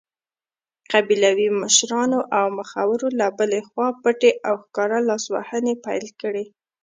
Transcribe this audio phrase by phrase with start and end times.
[0.91, 6.45] قبیلوي مشرانو او مخورو له بلې خوا پټې او ښکاره لاسوهنې پیل کړې.